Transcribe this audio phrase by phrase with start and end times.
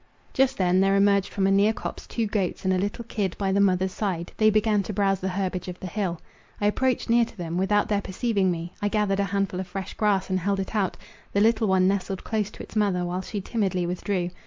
[0.33, 3.51] Just then, there emerged from a near copse two goats and a little kid, by
[3.51, 6.19] the mother's side; they began to browze the herbage of the hill.
[6.59, 9.93] I approached near to them, without their perceiving me; I gathered a handful of fresh
[9.93, 10.97] grass, and held it out;
[11.33, 14.31] the little one nestled close to its mother, while she timidly withdrew.